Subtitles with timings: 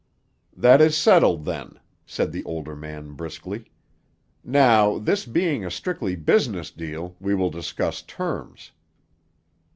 [0.57, 3.65] "That is settled, then," said the older man briskly.
[4.43, 8.71] "Now, this being a strictly business deal, we will discuss terms."